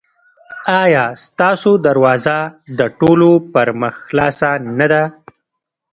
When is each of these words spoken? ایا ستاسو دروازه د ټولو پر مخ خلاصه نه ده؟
ایا 0.83 1.05
ستاسو 1.25 1.71
دروازه 1.87 2.37
د 2.79 2.81
ټولو 2.99 3.29
پر 3.53 3.67
مخ 3.81 3.95
خلاصه 4.07 4.49
نه 4.79 4.87
ده؟ 4.91 5.03